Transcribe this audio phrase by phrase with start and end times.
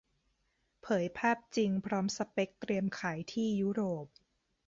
[0.81, 4.05] เผยภาพจริงพร้อมสเปกเตรียมขายที่ยุโรป